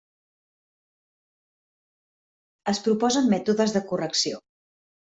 [2.73, 4.45] Es proposen mètodes de correcció.